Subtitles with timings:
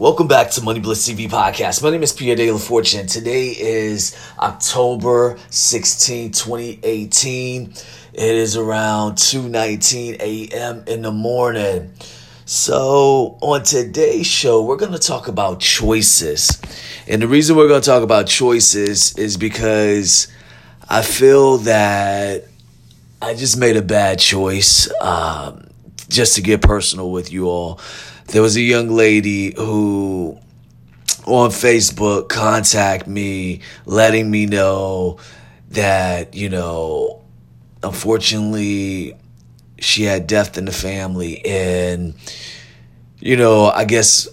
[0.00, 1.82] Welcome back to Money Bliss TV podcast.
[1.82, 3.06] My name is Pierre De La Fortune.
[3.06, 7.74] Today is October 16, 2018.
[8.14, 10.84] It is around 2:19 a.m.
[10.86, 11.92] in the morning.
[12.46, 16.58] So, on today's show, we're going to talk about choices.
[17.06, 20.28] And the reason we're going to talk about choices is because
[20.88, 22.44] I feel that
[23.20, 24.90] I just made a bad choice.
[25.02, 25.69] Um,
[26.10, 27.80] just to get personal with you all,
[28.26, 30.38] there was a young lady who
[31.26, 35.18] on Facebook contact me, letting me know
[35.70, 37.22] that, you know,
[37.82, 39.16] unfortunately
[39.78, 41.44] she had death in the family.
[41.44, 42.14] And
[43.20, 44.28] you know, I guess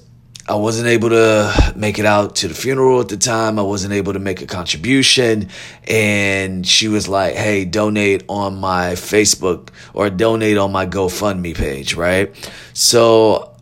[0.49, 3.59] I wasn't able to make it out to the funeral at the time.
[3.59, 5.49] I wasn't able to make a contribution.
[5.85, 11.95] And she was like, hey, donate on my Facebook or donate on my GoFundMe page,
[11.95, 12.33] right?
[12.71, 13.57] So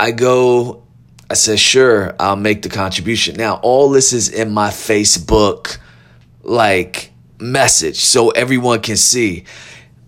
[0.00, 0.84] I go,
[1.28, 3.36] I said, sure, I'll make the contribution.
[3.36, 5.76] Now, all this is in my Facebook,
[6.42, 9.44] like, message so everyone can see.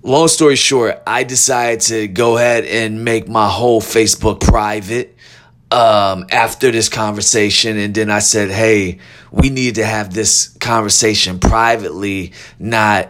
[0.02, 5.16] Long story short, I decided to go ahead and make my whole Facebook private
[5.70, 7.76] um, after this conversation.
[7.78, 8.98] And then I said, hey,
[9.30, 13.08] we need to have this conversation privately, not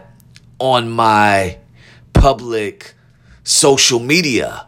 [0.59, 1.57] on my
[2.13, 2.95] public
[3.43, 4.65] social media.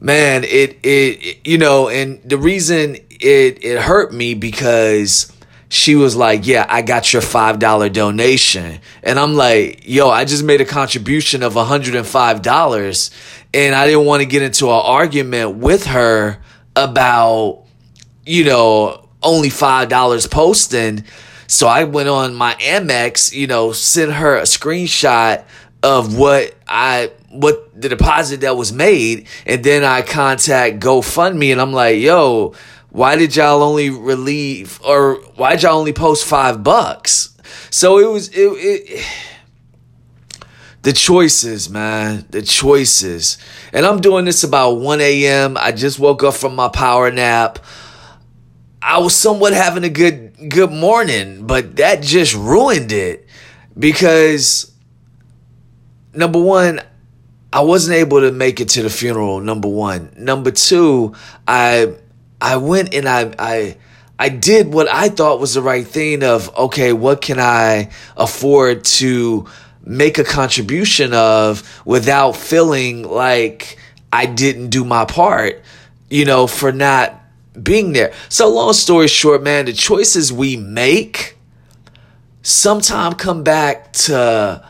[0.00, 5.32] Man, it, it, you know, and the reason it, it hurt me because
[5.74, 8.80] she was like, Yeah, I got your $5 donation.
[9.02, 13.10] And I'm like, Yo, I just made a contribution of $105.
[13.52, 16.40] And I didn't want to get into an argument with her
[16.76, 17.64] about,
[18.26, 21.04] you know, only $5 posting.
[21.46, 25.44] So I went on my Amex, you know, sent her a screenshot
[25.82, 31.60] of what I what the deposit that was made, and then I contact GoFundMe and
[31.60, 32.54] I'm like, yo,
[32.90, 37.36] why did y'all only relieve or why did y'all only post five bucks?
[37.70, 39.06] So it was it, it
[40.84, 43.38] the choices, man, the choices.
[43.72, 45.56] And I'm doing this about 1 a.m.
[45.58, 47.58] I just woke up from my power nap.
[48.82, 53.26] I was somewhat having a good good morning, but that just ruined it
[53.78, 54.70] because
[56.12, 56.82] number one,
[57.50, 59.40] I wasn't able to make it to the funeral.
[59.40, 61.14] Number one, number two,
[61.48, 61.94] I
[62.42, 63.76] I went and I I
[64.18, 66.22] I did what I thought was the right thing.
[66.22, 69.46] Of okay, what can I afford to
[69.84, 73.78] make a contribution of without feeling like
[74.12, 75.62] I didn't do my part,
[76.08, 77.20] you know, for not
[77.60, 78.12] being there.
[78.28, 81.36] So, long story short, man, the choices we make
[82.42, 84.66] sometimes come back to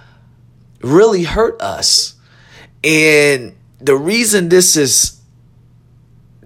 [0.81, 2.15] really hurt us.
[2.83, 5.21] And the reason this is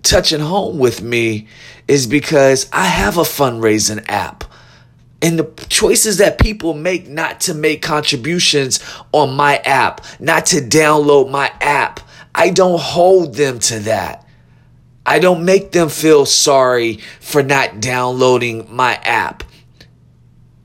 [0.02, 1.48] touching home with me
[1.86, 4.44] is because I have a fundraising app
[5.20, 8.80] and the choices that people make not to make contributions
[9.12, 12.00] on my app, not to download my app,
[12.34, 14.24] I don't hold them to that.
[15.04, 19.42] I don't make them feel sorry for not downloading my app.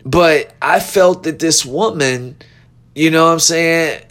[0.05, 2.35] But I felt that this woman,
[2.93, 4.03] you know what I'm saying,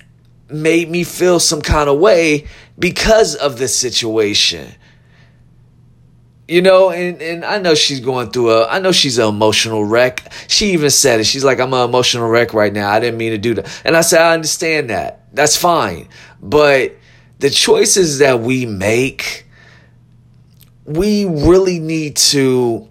[0.49, 2.47] made me feel some kind of way
[2.79, 4.75] because of the situation
[6.49, 9.85] you know, and, and I know she's going through a, I know she's an emotional
[9.85, 10.33] wreck.
[10.49, 11.25] She even said it.
[11.25, 12.91] She's like, I'm an emotional wreck right now.
[12.91, 13.83] I didn't mean to do that.
[13.85, 15.27] And I said, I understand that.
[15.35, 16.09] That's fine.
[16.43, 16.97] But
[17.39, 19.47] the choices that we make,
[20.85, 22.89] we really need to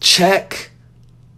[0.00, 0.70] check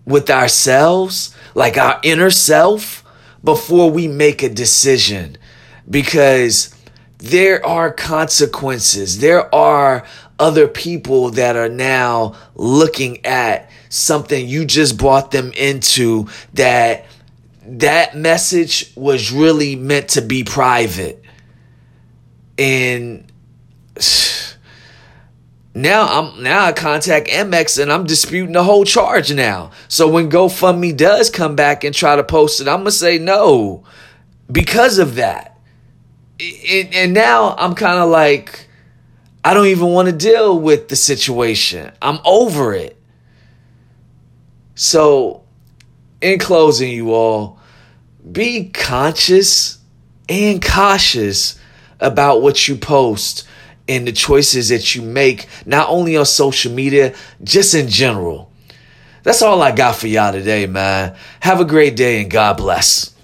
[0.05, 3.05] with ourselves, like our inner self,
[3.43, 5.39] before we make a decision.
[5.89, 6.75] Because
[7.21, 9.19] there are consequences.
[9.19, 10.07] There are
[10.39, 17.07] other people that are now looking at something you just brought them into that
[17.63, 21.23] that message was really meant to be private.
[22.59, 23.31] And
[25.75, 29.73] now I'm now I contact Amex and I'm disputing the whole charge now.
[29.89, 33.85] So when GoFundMe does come back and try to post it, I'm gonna say no
[34.51, 35.50] because of that
[36.41, 38.67] it, and now I'm kind of like,
[39.45, 41.93] I don't even want to deal with the situation.
[42.01, 42.97] I'm over it.
[44.75, 45.45] So,
[46.21, 47.59] in closing, you all,
[48.31, 49.79] be conscious
[50.29, 51.59] and cautious
[51.99, 53.47] about what you post
[53.89, 58.51] and the choices that you make, not only on social media, just in general.
[59.23, 61.17] That's all I got for y'all today, man.
[61.41, 63.15] Have a great day and God bless.